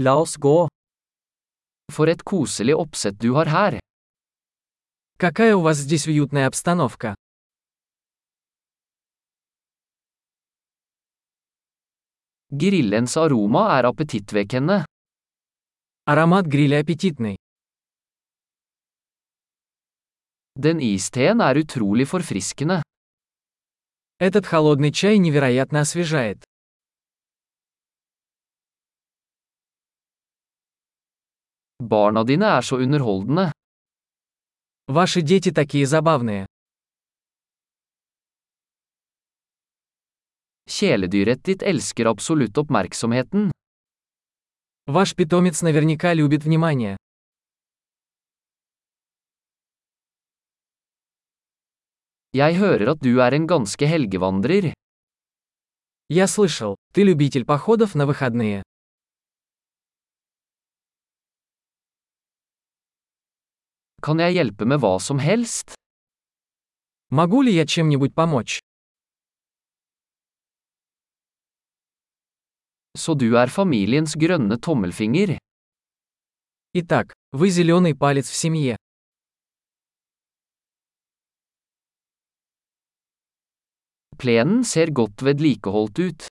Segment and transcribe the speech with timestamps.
[0.00, 0.68] La oss gå.
[1.90, 3.80] For et koselig oppsett du har her.
[5.18, 7.16] Какая у вас здесь уютная обстановка.
[12.50, 14.84] Grillens aroma er appetittvekkende.
[16.04, 17.36] Аромат гриля аппетитный.
[20.54, 22.82] Den isteen er utrolig forfriskende.
[24.20, 26.47] Этот холодный чай невероятно освежает.
[31.88, 33.52] Barna dine er så underholdende.
[34.88, 36.46] Ваши дети такие забавные.
[40.68, 43.50] Kjæledyret ditt elsker absolutt oppmerksomheten.
[44.86, 46.96] Ваш питомец наверняка любит внимание.
[52.32, 54.74] Jeg hører at du er en ganske helgevandrer.
[56.10, 58.62] Я слышал, ты любитель походов на выходные.
[64.00, 65.74] Kan jeg hjelpe med hva som helst?
[67.10, 68.60] Могу ли я чем-нибудь помочь?
[72.96, 75.38] Så du er familiens grønne tommelfinger.
[76.74, 78.76] Итак, вы зеленый палец в семье.
[84.18, 86.28] Plenen ser godt vedlikeholdt ut.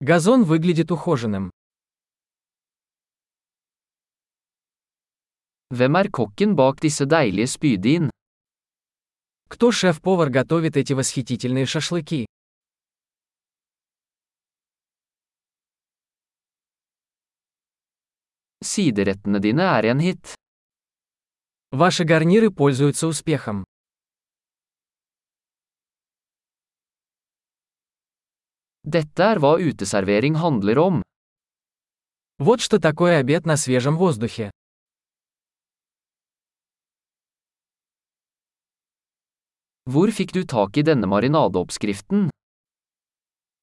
[0.00, 1.50] Газон выглядит ухоженным.
[5.70, 8.10] Hvem er kokken bak disse deilige spydin?
[9.48, 12.26] Кто шеф-повар готовит эти восхитительные шашлыки?
[18.64, 20.34] Siderettene dine er en hit.
[21.70, 23.64] Ваши гарниры пользуются успехом.
[28.82, 31.02] Dette er hva uteservering handler om.
[32.38, 34.50] Вот что такое обед на свежем воздухе.
[39.84, 42.30] Hvor fikk du tak i denne marinadeoppskriften?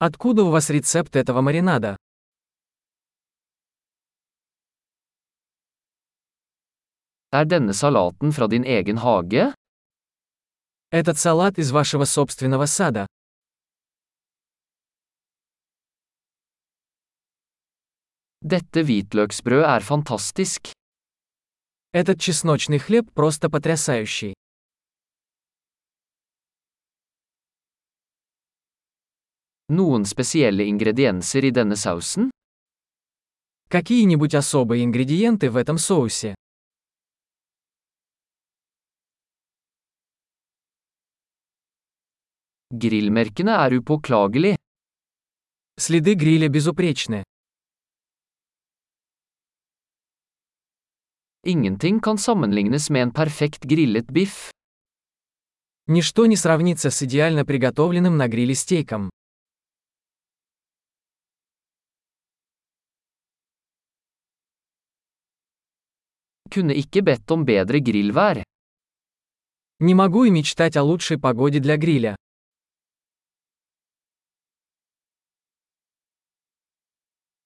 [0.00, 1.96] Откуда у вас рецепт этого маринада?
[7.30, 9.54] Er denne salaten fra din egen hage?
[10.90, 13.06] Этот салат из вашего собственного сада.
[18.42, 20.72] Dette hvitløksbrød er fantastisk.
[21.92, 24.34] Этот чесночный хлеб просто потрясающий.
[29.70, 32.30] Noen spesielle ingredienser i denne sausen?
[33.68, 36.34] Какие-нибудь особые ингредиенты в этом соусе?
[42.70, 44.56] Grillmerkene er upåklagelig.
[45.76, 47.24] Следы гриля безупречны.
[51.44, 54.50] Ingenting kan sammenlignes med en perfekt grillet biff.
[55.86, 59.10] Ничто не сравнится с идеально приготовленным на гриле стейком.
[66.48, 68.42] Kunne ikke bedt om bedre grillvær.
[69.80, 72.16] Не могу и мечтать о лучшей погоде для гриля.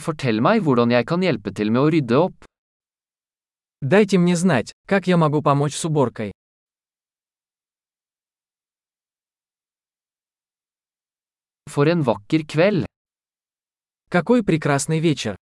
[0.00, 2.44] Fortell meg hvordan jeg kan hjelpe til med å rydde opp.
[3.80, 6.32] Дайте мне знать, как я могу помочь с уборкой.
[11.68, 12.86] For en vakker kveld.
[14.08, 15.36] Какой прекрасный вечер!